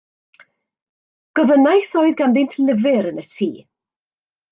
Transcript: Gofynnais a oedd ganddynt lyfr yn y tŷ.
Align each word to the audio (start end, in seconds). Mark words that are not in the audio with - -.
Gofynnais 1.39 1.91
a 1.95 1.97
oedd 2.05 2.17
ganddynt 2.21 2.57
lyfr 2.65 3.11
yn 3.11 3.21
y 3.25 3.25
tŷ. 3.27 3.51